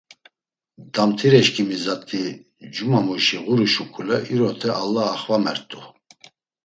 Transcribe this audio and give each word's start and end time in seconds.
Damtireşǩimi 0.93 1.77
zat̆i 1.83 2.23
cumamuşi 2.73 3.37
ğuru 3.45 3.67
şuǩule 3.73 4.17
iroteşa 4.33 4.73
Alla 4.83 5.03
axvamert̆u. 5.13 5.79